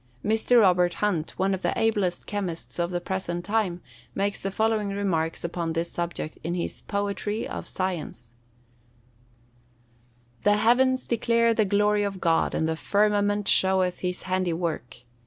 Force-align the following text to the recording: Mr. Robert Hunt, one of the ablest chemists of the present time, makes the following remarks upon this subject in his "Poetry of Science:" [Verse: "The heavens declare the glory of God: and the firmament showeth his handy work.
Mr. 0.25 0.59
Robert 0.61 0.95
Hunt, 0.95 1.37
one 1.37 1.53
of 1.53 1.61
the 1.61 1.73
ablest 1.77 2.25
chemists 2.25 2.79
of 2.79 2.89
the 2.89 2.99
present 2.99 3.45
time, 3.45 3.81
makes 4.15 4.41
the 4.41 4.49
following 4.49 4.89
remarks 4.89 5.43
upon 5.43 5.73
this 5.73 5.91
subject 5.91 6.39
in 6.43 6.55
his 6.55 6.81
"Poetry 6.81 7.47
of 7.47 7.67
Science:" 7.67 8.33
[Verse: 10.39 10.53
"The 10.53 10.57
heavens 10.57 11.05
declare 11.05 11.53
the 11.53 11.65
glory 11.65 12.01
of 12.01 12.19
God: 12.19 12.55
and 12.55 12.67
the 12.67 12.75
firmament 12.75 13.47
showeth 13.47 13.99
his 13.99 14.23
handy 14.23 14.53
work. 14.53 15.01